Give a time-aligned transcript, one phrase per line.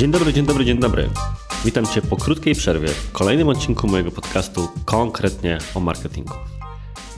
[0.00, 1.10] Dzień dobry, dzień dobry, dzień dobry.
[1.64, 6.34] Witam Cię po krótkiej przerwie w kolejnym odcinku mojego podcastu konkretnie o marketingu.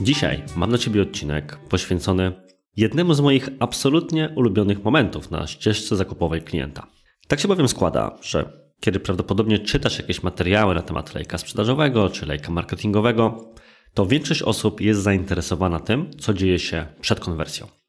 [0.01, 2.33] Dzisiaj mam na Ciebie odcinek poświęcony
[2.77, 6.87] jednemu z moich absolutnie ulubionych momentów na ścieżce zakupowej klienta.
[7.27, 12.25] Tak się bowiem składa, że kiedy prawdopodobnie czytasz jakieś materiały na temat lejka sprzedażowego czy
[12.25, 13.53] lejka marketingowego,
[13.93, 17.82] to większość osób jest zainteresowana tym, co dzieje się przed konwersją.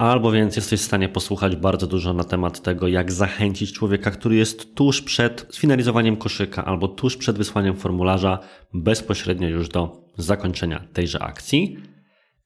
[0.00, 4.36] Albo więc jesteś w stanie posłuchać bardzo dużo na temat tego, jak zachęcić człowieka, który
[4.36, 8.38] jest tuż przed sfinalizowaniem koszyka albo tuż przed wysłaniem formularza,
[8.74, 11.76] bezpośrednio już do zakończenia tejże akcji.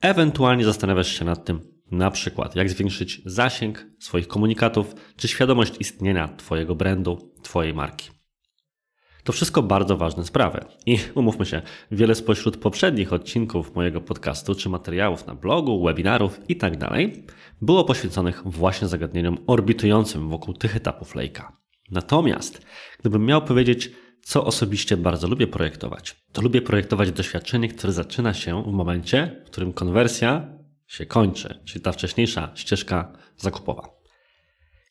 [0.00, 6.28] Ewentualnie zastanawiasz się nad tym, na przykład jak zwiększyć zasięg swoich komunikatów czy świadomość istnienia
[6.28, 8.13] Twojego brandu, Twojej marki.
[9.24, 10.64] To wszystko bardzo ważne sprawy.
[10.86, 16.78] I umówmy się, wiele spośród poprzednich odcinków mojego podcastu, czy materiałów na blogu, webinarów itd.,
[16.78, 17.00] tak
[17.62, 21.56] było poświęconych właśnie zagadnieniom orbitującym wokół tych etapów lejka.
[21.90, 22.66] Natomiast,
[23.00, 23.90] gdybym miał powiedzieć,
[24.22, 29.50] co osobiście bardzo lubię projektować, to lubię projektować doświadczenie, które zaczyna się w momencie, w
[29.50, 30.48] którym konwersja
[30.86, 33.88] się kończy, czyli ta wcześniejsza ścieżka zakupowa.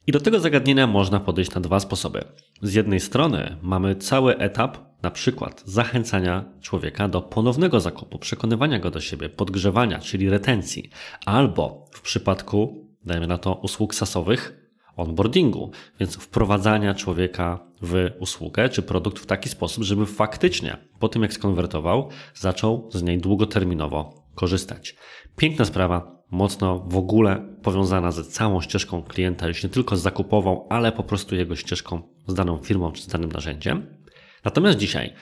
[0.08, 2.24] I do tego zagadnienia można podejść na dwa sposoby.
[2.64, 8.92] Z jednej strony mamy cały etap, na przykład zachęcania człowieka do ponownego zakupu, przekonywania go
[8.92, 10.90] do siebie, podgrzewania, czyli retencji,
[11.26, 18.82] albo w przypadku, dajmy na to, usług sasowych, onboardingu, więc wprowadzania człowieka w usługę czy
[18.82, 24.96] produkt w taki sposób, żeby faktycznie po tym jak skonwertował, zaczął z niej długoterminowo korzystać.
[25.36, 30.68] Piękna sprawa, mocno w ogóle powiązana ze całą ścieżką klienta, już nie tylko z zakupową,
[30.70, 33.98] ale po prostu jego ścieżką z daną firmą czy z danym narzędziem.
[34.46, 35.14] Natomiast dzisiaj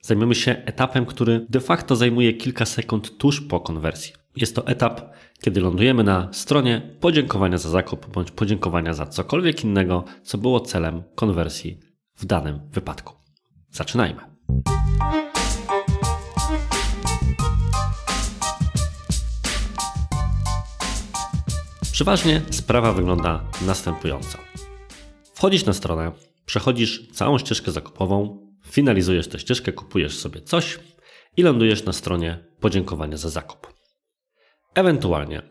[0.00, 4.12] zajmiemy się etapem, który de facto zajmuje kilka sekund tuż po konwersji.
[4.36, 5.00] Jest to etap,
[5.42, 11.02] kiedy lądujemy na stronie podziękowania za zakup bądź podziękowania za cokolwiek innego, co było celem
[11.14, 11.80] konwersji
[12.16, 13.14] w danym wypadku.
[13.70, 14.20] Zaczynajmy.
[21.92, 24.38] Przeważnie sprawa wygląda następująco.
[25.34, 26.12] Wchodzisz na stronę,
[26.46, 30.78] przechodzisz całą ścieżkę zakupową, finalizujesz tę ścieżkę, kupujesz sobie coś
[31.36, 33.74] i lądujesz na stronie podziękowania za zakup.
[34.74, 35.42] Ewentualnie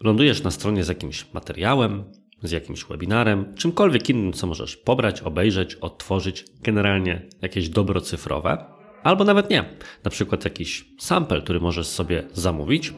[0.00, 2.04] lądujesz na stronie z jakimś materiałem,
[2.42, 8.64] z jakimś webinarem, czymkolwiek innym, co możesz pobrać, obejrzeć, odtworzyć, generalnie jakieś dobro cyfrowe,
[9.02, 12.94] albo nawet nie, na przykład jakiś sample, który możesz sobie zamówić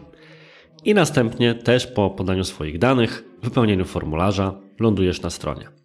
[0.84, 5.79] i następnie też po podaniu swoich danych, wypełnieniu formularza lądujesz na stronie.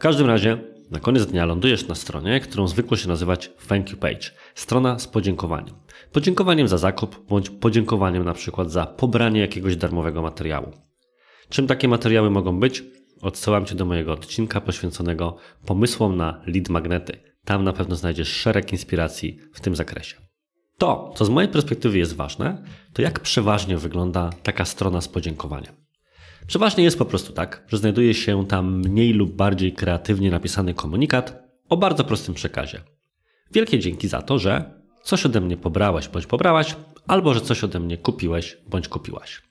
[0.00, 0.58] Każdym razie
[0.90, 5.06] na koniec dnia lądujesz na stronie, którą zwykło się nazywać thank you page, strona z
[5.06, 5.74] podziękowaniem.
[6.12, 10.72] Podziękowaniem za zakup bądź podziękowaniem na przykład za pobranie jakiegoś darmowego materiału.
[11.48, 12.84] Czym takie materiały mogą być?
[13.22, 17.18] Odsyłam Cię do mojego odcinka poświęconego pomysłom na lead magnety.
[17.44, 20.16] Tam na pewno znajdziesz szereg inspiracji w tym zakresie.
[20.78, 22.62] To, co z mojej perspektywy jest ważne,
[22.92, 25.79] to jak przeważnie wygląda taka strona z podziękowaniem.
[26.50, 31.42] Przeważnie jest po prostu tak, że znajduje się tam mniej lub bardziej kreatywnie napisany komunikat
[31.68, 32.80] o bardzo prostym przekazie.
[33.52, 37.80] Wielkie dzięki za to, że coś ode mnie pobrałeś bądź pobrałaś, albo że coś ode
[37.80, 39.42] mnie kupiłeś bądź kupiłaś.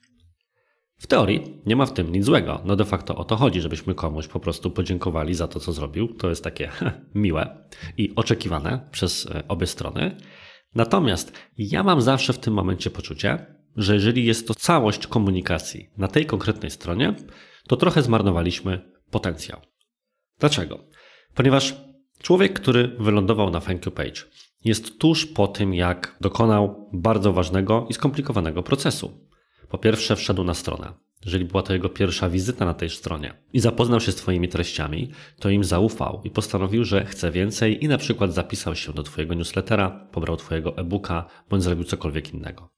[0.98, 2.60] W teorii nie ma w tym nic złego.
[2.64, 6.08] No de facto o to chodzi, żebyśmy komuś po prostu podziękowali za to, co zrobił.
[6.14, 6.70] To jest takie
[7.14, 10.16] miłe i oczekiwane przez e, obie strony.
[10.74, 16.08] Natomiast ja mam zawsze w tym momencie poczucie, że jeżeli jest to całość komunikacji na
[16.08, 17.14] tej konkretnej stronie,
[17.68, 19.60] to trochę zmarnowaliśmy potencjał.
[20.38, 20.78] Dlaczego?
[21.34, 21.76] Ponieważ
[22.22, 24.20] człowiek, który wylądował na thank you page,
[24.64, 29.26] jest tuż po tym, jak dokonał bardzo ważnego i skomplikowanego procesu.
[29.68, 30.92] Po pierwsze, wszedł na stronę.
[31.24, 35.10] Jeżeli była to jego pierwsza wizyta na tej stronie i zapoznał się z Twoimi treściami,
[35.38, 39.34] to im zaufał i postanowił, że chce więcej i na przykład zapisał się do Twojego
[39.34, 42.68] newslettera, pobrał Twojego e-booka bądź zrobił cokolwiek innego.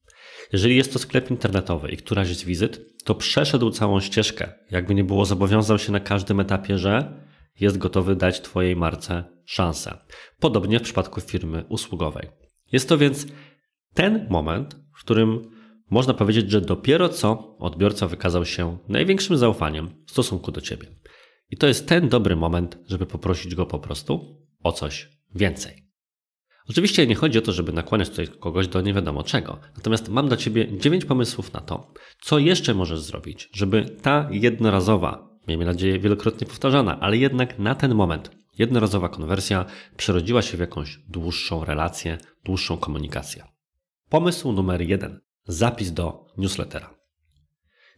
[0.53, 4.53] Jeżeli jest to sklep internetowy i któraś z wizyt, to przeszedł całą ścieżkę.
[4.71, 7.23] Jakby nie było, zobowiązał się na każdym etapie, że
[7.61, 9.99] jest gotowy dać Twojej marce szansę.
[10.41, 12.29] Podobnie w przypadku firmy usługowej.
[12.73, 13.27] Jest to więc
[13.95, 15.51] ten moment, w którym
[15.91, 20.87] można powiedzieć, że dopiero co odbiorca wykazał się największym zaufaniem w stosunku do Ciebie.
[21.51, 25.82] I to jest ten dobry moment, żeby poprosić go po prostu o coś więcej.
[26.73, 29.59] Oczywiście nie chodzi o to, żeby nakłaniać tutaj kogoś do nie wiadomo czego.
[29.77, 31.93] Natomiast mam dla Ciebie 9 pomysłów na to,
[32.23, 37.95] co jeszcze możesz zrobić, żeby ta jednorazowa, miejmy nadzieję wielokrotnie powtarzana, ale jednak na ten
[37.95, 39.67] moment jednorazowa konwersja
[39.97, 43.45] przerodziła się w jakąś dłuższą relację, dłuższą komunikację.
[44.09, 46.95] Pomysł numer jeden zapis do newslettera.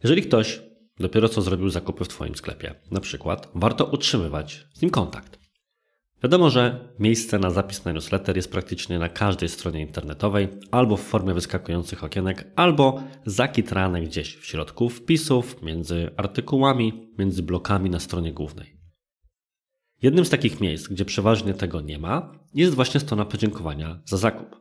[0.03, 0.61] Jeżeli ktoś
[0.99, 5.44] dopiero co zrobił zakupy w Twoim sklepie, na przykład, warto utrzymywać z nim kontakt.
[6.23, 11.01] Wiadomo, że miejsce na zapis na newsletter jest praktycznie na każdej stronie internetowej, albo w
[11.01, 18.33] formie wyskakujących okienek, albo zakitrane gdzieś w środku wpisów, między artykułami, między blokami na stronie
[18.33, 18.77] głównej.
[20.01, 24.55] Jednym z takich miejsc, gdzie przeważnie tego nie ma, jest właśnie strona podziękowania za zakup.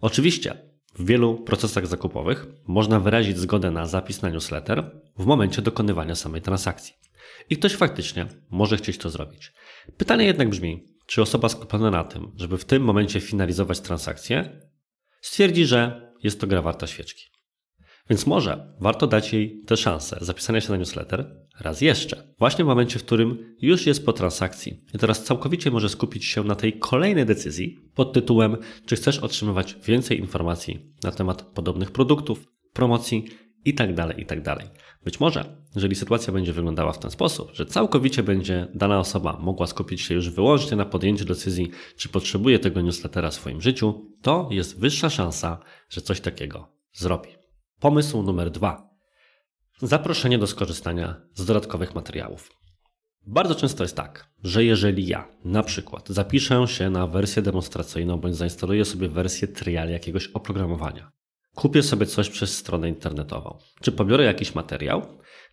[0.00, 0.56] Oczywiście,
[0.94, 6.42] w wielu procesach zakupowych można wyrazić zgodę na zapis na newsletter w momencie dokonywania samej
[6.42, 6.94] transakcji.
[7.50, 9.52] I ktoś faktycznie może chcieć to zrobić.
[9.96, 14.60] Pytanie jednak brzmi, czy osoba skupiona na tym, żeby w tym momencie finalizować transakcję,
[15.20, 17.36] stwierdzi, że jest to gra warta świeczki.
[18.10, 22.68] Więc może warto dać jej tę szansę zapisania się na newsletter raz jeszcze, właśnie w
[22.68, 26.78] momencie, w którym już jest po transakcji i teraz całkowicie może skupić się na tej
[26.78, 28.56] kolejnej decyzji pod tytułem,
[28.86, 33.24] czy chcesz otrzymywać więcej informacji na temat podobnych produktów, promocji
[33.66, 34.42] itd., tak itd.
[34.42, 34.64] Tak
[35.04, 39.66] Być może, jeżeli sytuacja będzie wyglądała w ten sposób, że całkowicie będzie dana osoba mogła
[39.66, 44.48] skupić się już wyłącznie na podjęciu decyzji, czy potrzebuje tego newslettera w swoim życiu, to
[44.52, 45.58] jest wyższa szansa,
[45.88, 47.28] że coś takiego zrobi.
[47.80, 48.90] Pomysł numer dwa.
[49.82, 52.50] Zaproszenie do skorzystania z dodatkowych materiałów.
[53.26, 58.36] Bardzo często jest tak, że jeżeli ja na przykład zapiszę się na wersję demonstracyjną bądź
[58.36, 61.12] zainstaluję sobie wersję trial jakiegoś oprogramowania,
[61.56, 65.02] kupię sobie coś przez stronę internetową, czy pobiorę jakiś materiał,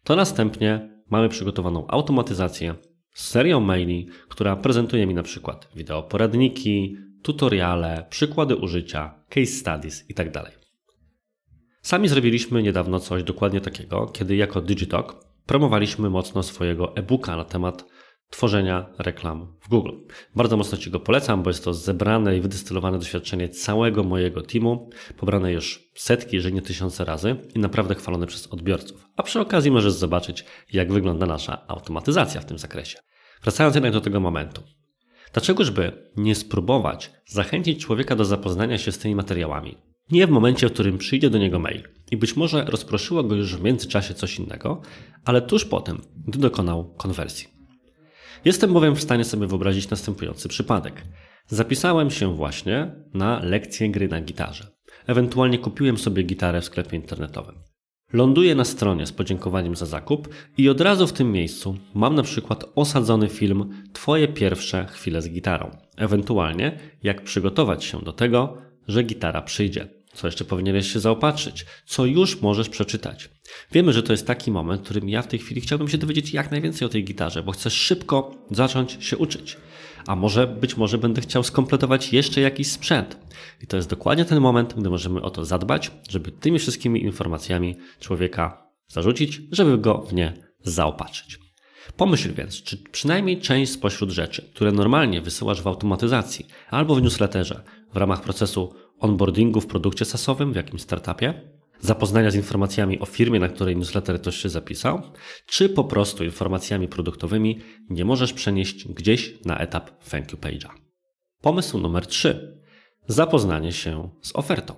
[0.04, 2.76] to następnie mamy przygotowaną automatyzację
[3.14, 10.10] z serią maili, która prezentuje mi na przykład wideo poradniki, tutoriale, przykłady użycia, case studies
[10.10, 10.32] itd.
[10.32, 10.60] Tak
[11.82, 17.86] Sami zrobiliśmy niedawno coś dokładnie takiego, kiedy jako Digitalk promowaliśmy mocno swojego e-booka na temat
[18.34, 19.92] tworzenia reklam w Google.
[20.36, 24.90] Bardzo mocno Ci go polecam, bo jest to zebrane i wydystylowane doświadczenie całego mojego teamu,
[25.18, 29.08] pobrane już setki, jeżeli nie tysiące razy i naprawdę chwalone przez odbiorców.
[29.16, 33.00] A przy okazji możesz zobaczyć, jak wygląda nasza automatyzacja w tym zakresie.
[33.44, 34.64] Wracając jednak do tego momentu.
[35.34, 39.78] Dlaczegożby nie spróbować zachęcić człowieka do zapoznania się z tymi materiałami?
[40.12, 43.56] Nie w momencie, w którym przyjdzie do niego mail i być może rozproszyło go już
[43.56, 44.82] w międzyczasie coś innego,
[45.26, 47.53] ale tuż potem, gdy dokonał konwersji.
[48.46, 51.02] Jestem bowiem w stanie sobie wyobrazić następujący przypadek.
[51.48, 54.68] Zapisałem się właśnie na lekcję gry na gitarze.
[55.08, 57.56] Ewentualnie kupiłem sobie gitarę w sklepie internetowym.
[58.14, 62.24] Ląduję na stronie z podziękowaniem za zakup i od razu w tym miejscu mam na
[62.24, 65.72] przykład osadzony film Twoje pierwsze chwile z gitarą.
[65.98, 68.58] Ewentualnie jak przygotować się do tego,
[68.88, 69.88] że gitara przyjdzie.
[70.14, 71.66] Co jeszcze powinieneś się zaopatrzyć?
[71.86, 73.30] Co już możesz przeczytać?
[73.72, 76.34] Wiemy, że to jest taki moment, w którym ja w tej chwili chciałbym się dowiedzieć
[76.34, 79.58] jak najwięcej o tej gitarze, bo chcę szybko zacząć się uczyć.
[80.08, 83.18] A może, być może będę chciał skompletować jeszcze jakiś sprzęt.
[83.62, 87.76] I to jest dokładnie ten moment, gdy możemy o to zadbać, żeby tymi wszystkimi informacjami
[88.00, 91.40] człowieka zarzucić, żeby go w nie zaopatrzyć.
[91.98, 97.64] Pomyśl więc, czy przynajmniej część spośród rzeczy, które normalnie wysyłasz w automatyzacji albo w newsletterze
[97.94, 101.53] w ramach procesu onboardingu w produkcie sasowym w jakimś startupie,
[101.84, 105.02] zapoznania z informacjami o firmie, na której newsletter ktoś się zapisał,
[105.46, 110.70] czy po prostu informacjami produktowymi nie możesz przenieść gdzieś na etap thank you page'a.
[111.42, 112.62] Pomysł numer 3.
[113.08, 114.74] Zapoznanie się z ofertą.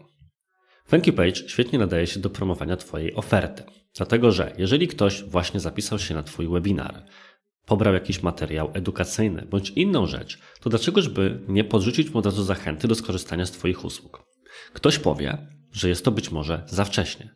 [0.89, 3.63] Thank you page świetnie nadaje się do promowania Twojej oferty.
[3.95, 7.05] Dlatego, że jeżeli ktoś właśnie zapisał się na Twój webinar,
[7.65, 12.87] pobrał jakiś materiał edukacyjny bądź inną rzecz, to dlaczegożby nie podrzucić mu od razu zachęty
[12.87, 14.23] do skorzystania z Twoich usług?
[14.73, 17.35] Ktoś powie, że jest to być może za wcześnie.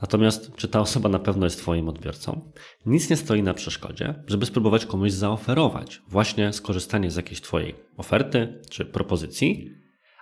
[0.00, 2.52] Natomiast czy ta osoba na pewno jest Twoim odbiorcą?
[2.86, 8.60] Nic nie stoi na przeszkodzie, żeby spróbować komuś zaoferować właśnie skorzystanie z jakiejś Twojej oferty
[8.70, 9.70] czy propozycji,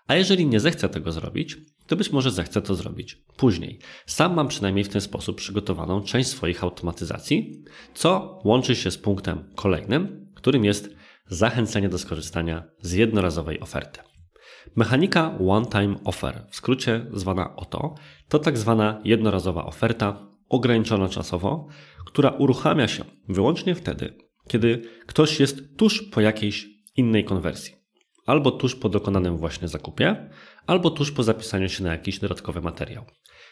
[0.06, 1.56] a jeżeli nie zechce tego zrobić,
[1.86, 3.78] to być może zechce to zrobić później.
[4.06, 9.44] Sam mam przynajmniej w ten sposób przygotowaną część swoich automatyzacji, co łączy się z punktem
[9.54, 10.90] kolejnym, którym jest
[11.28, 14.00] zachęcenie do skorzystania z jednorazowej oferty.
[14.76, 17.94] Mechanika one-time offer, w skrócie zwana OTO,
[18.28, 21.68] to tak zwana jednorazowa oferta ograniczona czasowo,
[22.06, 24.18] która uruchamia się wyłącznie wtedy,
[24.48, 27.74] kiedy ktoś jest tuż po jakiejś innej konwersji.
[28.26, 30.30] Albo tuż po dokonanym właśnie zakupie,
[30.66, 33.04] albo tuż po zapisaniu się na jakiś dodatkowy materiał.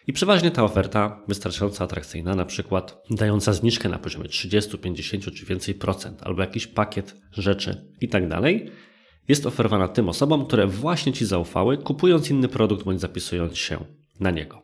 [0.07, 5.47] I przeważnie ta oferta wystarczająco atrakcyjna, na przykład dająca zniżkę na poziomie 30, 50 czy
[5.47, 8.71] więcej procent, albo jakiś pakiet rzeczy i tak dalej,
[9.29, 13.85] jest oferowana tym osobom, które właśnie Ci zaufały, kupując inny produkt bądź zapisując się
[14.21, 14.63] na niego.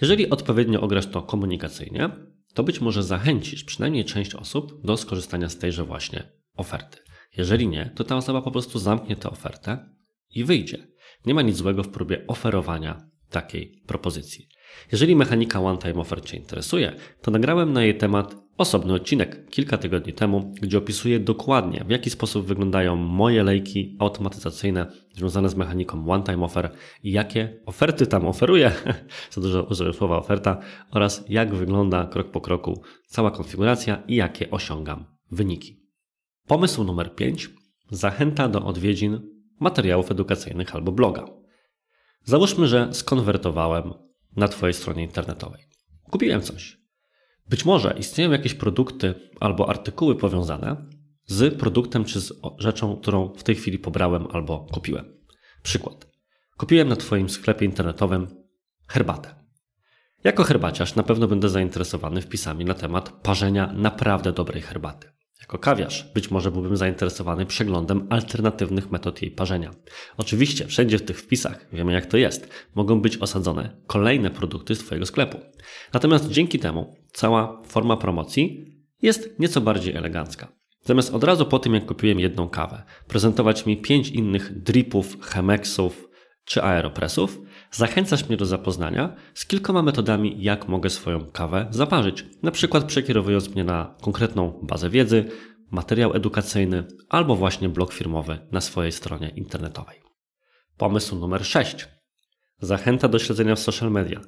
[0.00, 2.10] Jeżeli odpowiednio ograsz to komunikacyjnie,
[2.54, 6.98] to być może zachęcisz przynajmniej część osób do skorzystania z tejże właśnie oferty.
[7.36, 9.88] Jeżeli nie, to ta osoba po prostu zamknie tę ofertę
[10.34, 10.86] i wyjdzie.
[11.26, 14.48] Nie ma nic złego w próbie oferowania takiej propozycji.
[14.92, 19.78] Jeżeli mechanika One Time Offer Cię interesuje, to nagrałem na jej temat osobny odcinek kilka
[19.78, 26.10] tygodni temu, gdzie opisuję dokładnie, w jaki sposób wyglądają moje lejki automatyzacyjne związane z mechaniką
[26.10, 26.70] One Time Offer
[27.02, 28.72] i jakie oferty tam oferuję,
[29.32, 34.50] za dużo użyłem słowa oferta, oraz jak wygląda krok po kroku cała konfiguracja i jakie
[34.50, 35.80] osiągam wyniki.
[36.46, 37.50] Pomysł numer 5.
[37.90, 39.20] Zachęta do odwiedzin
[39.60, 41.26] materiałów edukacyjnych albo bloga.
[42.24, 43.92] Załóżmy, że skonwertowałem
[44.36, 45.62] na Twojej stronie internetowej.
[46.10, 46.79] Kupiłem coś.
[47.50, 50.76] Być może istnieją jakieś produkty albo artykuły powiązane
[51.26, 55.04] z produktem czy z rzeczą, którą w tej chwili pobrałem albo kupiłem.
[55.62, 56.06] Przykład.
[56.56, 58.26] Kupiłem na Twoim sklepie internetowym
[58.88, 59.34] herbatę.
[60.24, 65.08] Jako herbaciarz na pewno będę zainteresowany wpisami na temat parzenia naprawdę dobrej herbaty.
[65.40, 69.70] Jako kawiarz być może byłbym zainteresowany przeglądem alternatywnych metod jej parzenia.
[70.16, 74.78] Oczywiście wszędzie w tych wpisach, wiemy jak to jest, mogą być osadzone kolejne produkty z
[74.78, 75.38] Twojego sklepu.
[75.92, 78.64] Natomiast dzięki temu cała forma promocji
[79.02, 80.48] jest nieco bardziej elegancka.
[80.84, 86.08] Zamiast od razu po tym, jak kupiłem jedną kawę, prezentować mi pięć innych dripów, chemeksów
[86.44, 87.40] czy aeropresów,
[87.70, 92.26] zachęcasz mnie do zapoznania z kilkoma metodami, jak mogę swoją kawę zaparzyć.
[92.42, 95.24] Na przykład przekierowując mnie na konkretną bazę wiedzy,
[95.70, 100.00] materiał edukacyjny albo właśnie blog firmowy na swojej stronie internetowej.
[100.76, 101.88] Pomysł numer 6.
[102.60, 104.20] Zachęta do śledzenia w social media.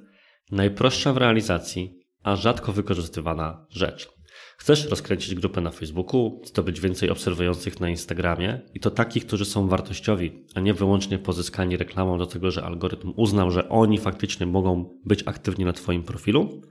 [0.50, 4.08] Najprostsza w realizacji, a rzadko wykorzystywana rzecz.
[4.56, 9.68] Chcesz rozkręcić grupę na Facebooku, zdobyć więcej obserwujących na Instagramie i to takich, którzy są
[9.68, 14.98] wartościowi, a nie wyłącznie pozyskani reklamą do tego, że algorytm uznał, że oni faktycznie mogą
[15.04, 16.62] być aktywni na Twoim profilu?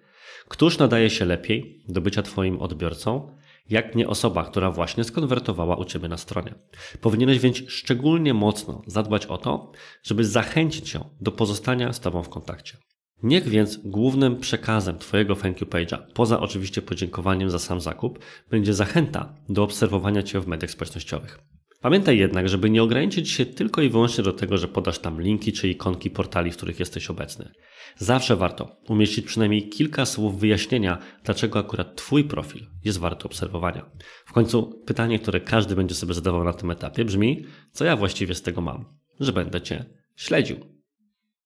[0.48, 3.38] Któż nadaje się lepiej do bycia Twoim odbiorcą,
[3.70, 6.56] jak nie osoba, która właśnie skonwertowała u Ciebie na stronie.
[7.02, 9.72] Powinieneś więc szczególnie mocno zadbać o to,
[10.04, 12.78] żeby zachęcić ją do pozostania z Tobą w kontakcie.
[13.24, 18.74] Niech więc głównym przekazem Twojego thank you page'a, poza oczywiście podziękowaniem za sam zakup, będzie
[18.74, 21.40] zachęta do obserwowania Cię w mediach społecznościowych.
[21.82, 25.54] Pamiętaj jednak, żeby nie ograniczyć się tylko i wyłącznie do tego, że podasz tam linki
[25.54, 27.52] czy ikonki portali, w których jesteś obecny.
[27.98, 33.90] Zawsze warto umieścić przynajmniej kilka słów wyjaśnienia, dlaczego akurat Twój profil jest warty obserwowania.
[34.26, 38.36] W końcu pytanie, które każdy będzie sobie zadawał na tym etapie brzmi, co ja właściwie
[38.36, 38.86] z tego mam,
[39.20, 39.86] że będę Cię
[40.16, 40.58] śledził.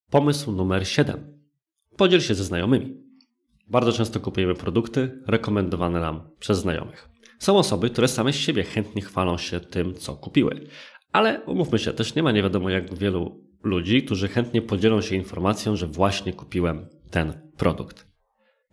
[0.10, 1.35] Pomysł numer 7
[1.98, 3.06] Podziel się ze znajomymi.
[3.68, 7.10] Bardzo często kupujemy produkty rekomendowane nam przez znajomych.
[7.40, 10.68] Są osoby, które same z siebie chętnie chwalą się tym, co kupiły.
[11.12, 15.16] Ale umówmy się, też nie ma nie wiadomo jak wielu ludzi, którzy chętnie podzielą się
[15.16, 18.08] informacją, że właśnie kupiłem ten produkt.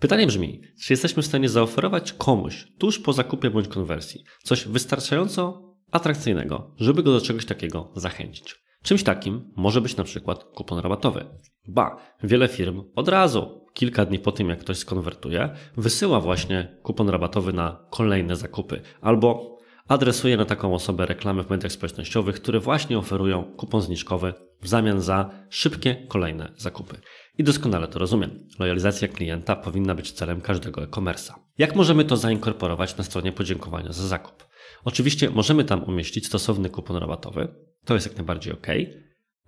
[0.01, 5.75] Pytanie brzmi, czy jesteśmy w stanie zaoferować komuś tuż po zakupie bądź konwersji coś wystarczająco
[5.91, 8.62] atrakcyjnego, żeby go do czegoś takiego zachęcić?
[8.83, 11.25] Czymś takim może być na przykład kupon rabatowy.
[11.69, 17.09] Ba, wiele firm od razu, kilka dni po tym jak ktoś skonwertuje, wysyła właśnie kupon
[17.09, 19.53] rabatowy na kolejne zakupy albo
[19.89, 25.01] adresuje na taką osobę reklamy w mediach społecznościowych, które właśnie oferują kupon zniżkowy w zamian
[25.01, 26.97] za szybkie kolejne zakupy.
[27.39, 28.47] I doskonale to rozumiem.
[28.59, 31.33] Lojalizacja klienta powinna być celem każdego e-commerce'a.
[31.59, 34.47] Jak możemy to zainkorporować na stronie podziękowania za zakup?
[34.85, 37.49] Oczywiście możemy tam umieścić stosowny kupon rabatowy,
[37.85, 38.67] to jest jak najbardziej ok,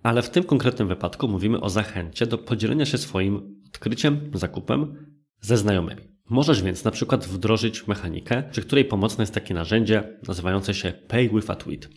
[0.03, 5.05] ale w tym konkretnym wypadku mówimy o zachęcie do podzielenia się swoim odkryciem, zakupem
[5.41, 6.01] ze znajomymi.
[6.29, 11.29] Możesz więc na przykład wdrożyć mechanikę, przy której pomocne jest takie narzędzie nazywające się Pay
[11.29, 11.89] with a Tweet.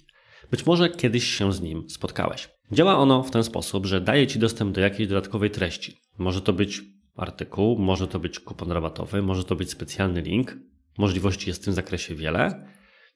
[0.50, 2.48] Być może kiedyś się z nim spotkałeś.
[2.72, 5.96] Działa ono w ten sposób, że daje Ci dostęp do jakiejś dodatkowej treści.
[6.18, 6.82] Może to być
[7.16, 10.56] artykuł, może to być kupon rabatowy, może to być specjalny link.
[10.98, 12.68] Możliwości jest w tym zakresie wiele.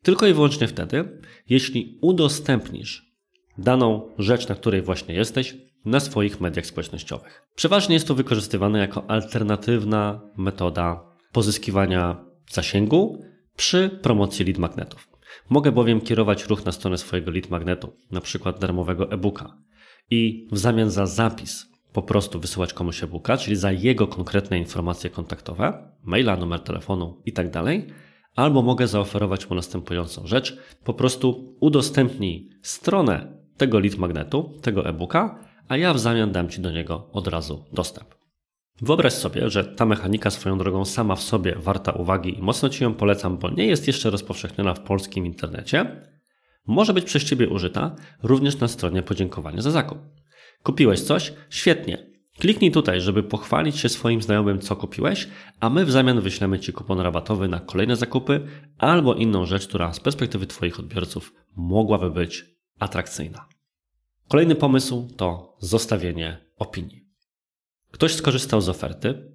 [0.03, 3.12] Tylko i wyłącznie wtedy, jeśli udostępnisz
[3.63, 7.43] daną rzecz, na której właśnie jesteś, na swoich mediach społecznościowych.
[7.55, 13.25] Przeważnie jest to wykorzystywane jako alternatywna metoda pozyskiwania zasięgu
[13.57, 15.09] przy promocji lead magnetów.
[15.51, 19.57] Mogę bowiem kierować ruch na stronę swojego lead magnetu, na przykład darmowego e-booka
[20.11, 25.11] i w zamian za zapis po prostu wysyłać komuś e-booka, czyli za jego konkretne informacje
[25.11, 27.65] kontaktowe, maila, numer telefonu itd., tak
[28.35, 30.59] albo mogę zaoferować mu następującą rzecz.
[30.85, 36.61] Po prostu udostępnij stronę tego lead magnetu, tego e-booka, a ja w zamian dam Ci
[36.61, 38.15] do niego od razu dostęp.
[38.83, 42.85] Wyobraź sobie, że ta mechanika swoją drogą sama w sobie warta uwagi i mocno Ci
[42.85, 46.07] ją polecam, bo nie jest jeszcze rozpowszechniona w polskim internecie.
[46.67, 49.99] Może być przez Ciebie użyta również na stronie podziękowania za zakup.
[50.63, 51.33] Kupiłeś coś?
[51.51, 52.13] Świetnie.
[52.39, 55.29] Kliknij tutaj, żeby pochwalić się swoim znajomym, co kupiłeś,
[55.61, 58.41] a my w zamian wyślemy Ci kupon rabatowy na kolejne zakupy
[58.79, 63.49] albo inną rzecz, która z perspektywy Twoich odbiorców mogłaby być atrakcyjna.
[64.29, 67.09] Kolejny pomysł to zostawienie opinii.
[67.91, 69.33] Ktoś skorzystał z oferty.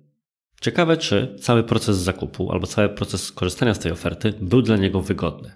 [0.61, 5.01] Ciekawe, czy cały proces zakupu albo cały proces skorzystania z tej oferty był dla niego
[5.01, 5.55] wygodny.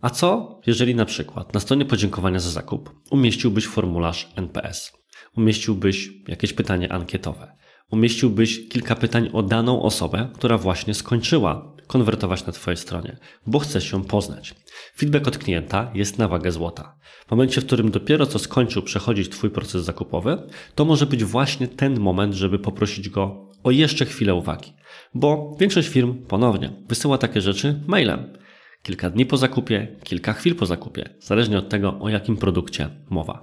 [0.00, 4.92] A co, jeżeli na przykład na stronie podziękowania za zakup umieściłbyś formularz NPS,
[5.36, 7.56] umieściłbyś jakieś pytanie ankietowe,
[7.90, 13.16] umieściłbyś kilka pytań o daną osobę, która właśnie skończyła konwertować na Twojej stronie,
[13.46, 14.54] bo chcesz ją poznać.
[14.96, 16.96] Feedback od klienta jest na wagę złota.
[17.26, 20.42] W momencie, w którym dopiero co skończył przechodzić Twój proces zakupowy,
[20.74, 24.72] to może być właśnie ten moment, żeby poprosić go o jeszcze chwilę uwagi.
[25.14, 28.38] Bo większość firm ponownie wysyła takie rzeczy mailem.
[28.82, 33.42] Kilka dni po zakupie, kilka chwil po zakupie, zależnie od tego, o jakim produkcie mowa.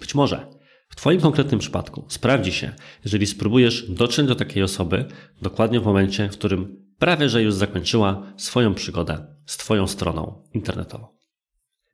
[0.00, 0.46] Być może
[0.88, 2.72] w Twoim konkretnym przypadku sprawdzi się,
[3.04, 5.04] jeżeli spróbujesz dotrzeć do takiej osoby
[5.42, 11.18] dokładnie w momencie, w którym prawie że już zakończyła swoją przygodę z Twoją stroną internetową.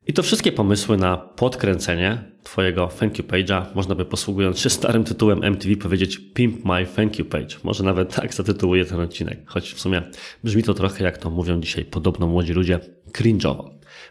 [0.07, 5.03] I to wszystkie pomysły na podkręcenie Twojego thank you page'a, można by posługując się starym
[5.03, 7.55] tytułem MTV powiedzieć Pimp My Thank You Page.
[7.63, 10.01] Może nawet tak zatytułuję ten odcinek, choć w sumie
[10.43, 12.79] brzmi to trochę jak to mówią dzisiaj podobno młodzi ludzie,
[13.11, 13.69] cringe'owo.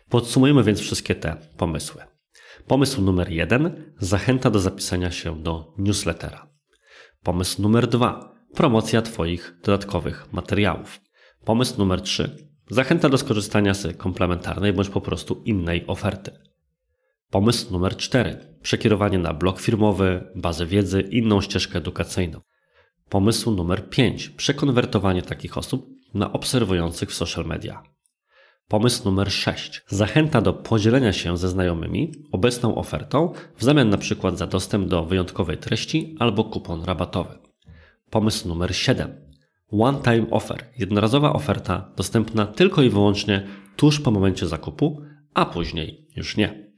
[0.09, 2.03] Podsumujmy więc wszystkie te pomysły.
[2.67, 6.49] Pomysł numer jeden, zachęta do zapisania się do newslettera.
[7.23, 11.01] Pomysł numer dwa, promocja Twoich dodatkowych materiałów.
[11.45, 12.37] Pomysł numer 3.
[12.71, 16.31] Zachęta do skorzystania z komplementarnej bądź po prostu innej oferty.
[17.31, 18.57] Pomysł numer 4.
[18.63, 22.41] Przekierowanie na blog firmowy, bazę wiedzy, inną ścieżkę edukacyjną.
[23.09, 24.29] Pomysł numer 5.
[24.29, 27.83] Przekonwertowanie takich osób na obserwujących w social media.
[28.69, 29.83] Pomysł numer 6.
[29.89, 35.05] Zachęta do podzielenia się ze znajomymi obecną ofertą w zamian na przykład za dostęp do
[35.05, 37.44] wyjątkowej treści albo kupon rabatowy.
[38.15, 39.13] Pomysł numer 7.
[39.71, 40.65] One time offer.
[40.79, 45.03] Jednorazowa oferta dostępna tylko i wyłącznie tuż po momencie zakupu,
[45.35, 46.73] a później już nie.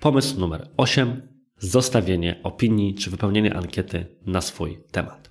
[0.00, 1.28] Pomysł numer 8.
[1.58, 5.27] Zostawienie opinii czy wypełnienie ankiety na swój temat.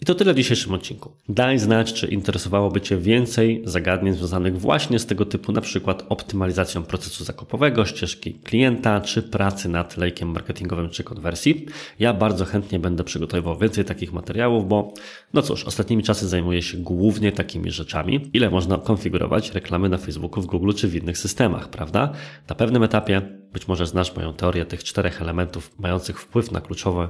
[0.00, 1.12] I to tyle w dzisiejszym odcinku.
[1.28, 6.82] Daj znać, czy interesowałoby Cię więcej zagadnień związanych właśnie z tego typu, na przykład optymalizacją
[6.82, 11.66] procesu zakupowego, ścieżki klienta, czy pracy nad lejkiem marketingowym, czy konwersji.
[11.98, 14.94] Ja bardzo chętnie będę przygotowywał więcej takich materiałów, bo
[15.34, 18.30] no cóż, ostatnimi czasy zajmuję się głównie takimi rzeczami.
[18.32, 22.12] Ile można konfigurować reklamy na Facebooku, w Google, czy w innych systemach, prawda?
[22.48, 27.08] Na pewnym etapie być może znasz moją teorię tych czterech elementów mających wpływ na kluczowe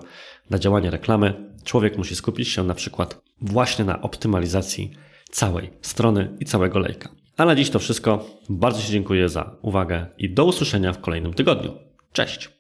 [0.51, 1.56] na działanie reklamy.
[1.67, 4.91] Człowiek musi skupić się na przykład właśnie na optymalizacji
[5.31, 7.09] całej strony i całego lejka.
[7.37, 8.27] A na dziś to wszystko.
[8.49, 11.73] Bardzo Ci dziękuję za uwagę i do usłyszenia w kolejnym tygodniu.
[12.13, 12.51] Cześć!